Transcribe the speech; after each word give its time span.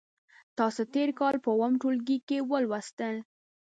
تاسې 0.57 0.83
تېر 0.93 1.09
کال 1.19 1.35
په 1.43 1.49
اووم 1.55 1.73
ټولګي 1.81 2.17
کې 2.27 2.37
ولوستل. 2.51 3.15